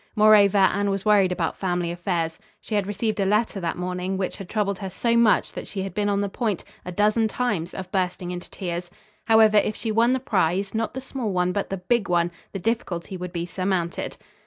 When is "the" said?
6.21-6.27, 10.13-10.19, 10.95-11.01, 11.69-11.77, 12.51-12.57